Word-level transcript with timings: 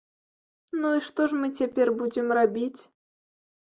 Ну, 0.79 0.93
і 0.97 1.03
што 1.09 1.29
ж 1.33 1.43
мы 1.43 1.51
цяпер 1.61 1.95
будзем 2.03 2.27
рабіць? 2.43 2.77